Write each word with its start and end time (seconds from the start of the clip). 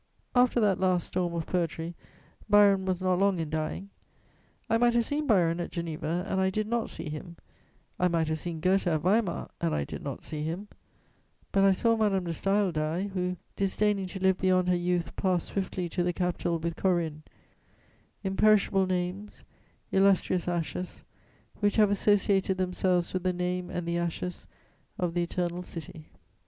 After 0.33 0.59
that 0.61 0.79
last 0.79 1.05
storm 1.05 1.35
of 1.35 1.45
poetry, 1.45 1.93
Byron 2.49 2.85
was 2.85 3.03
not 3.03 3.19
long 3.19 3.37
in 3.37 3.51
dying. 3.51 3.91
I 4.67 4.79
might 4.79 4.95
have 4.95 5.05
seen 5.05 5.27
Byron 5.27 5.59
at 5.59 5.71
Geneva, 5.71 6.25
and 6.27 6.41
I 6.41 6.49
did 6.49 6.65
not 6.65 6.89
see 6.89 7.07
him; 7.07 7.37
I 7.99 8.07
might 8.07 8.27
have 8.29 8.39
seen 8.39 8.61
Goethe 8.61 8.87
at 8.87 9.01
Weimar, 9.01 9.51
and 9.61 9.75
I 9.75 9.83
did 9.83 10.01
not 10.01 10.23
see 10.23 10.41
him; 10.41 10.69
but 11.51 11.63
I 11.63 11.71
saw 11.71 11.95
Madame 11.95 12.23
de 12.23 12.31
Staël 12.31 12.73
die, 12.73 13.09
who, 13.09 13.37
disdaining 13.55 14.07
to 14.07 14.17
live 14.19 14.39
beyond 14.39 14.69
her 14.69 14.75
youth, 14.75 15.15
passed 15.15 15.49
swiftly 15.49 15.87
to 15.89 16.01
the 16.01 16.13
Capitol 16.13 16.57
with 16.57 16.75
Corinne: 16.75 17.21
imperishable 18.23 18.87
names, 18.87 19.43
illustrious 19.91 20.47
ashes, 20.47 21.03
which 21.59 21.75
have 21.75 21.91
associated 21.91 22.57
themselves 22.57 23.13
with 23.13 23.21
the 23.21 23.33
name 23.33 23.69
and 23.69 23.87
the 23.87 23.99
ashes 23.99 24.47
of 24.97 25.13
the 25.13 25.21
Eternal 25.21 25.61
City. 25.61 26.07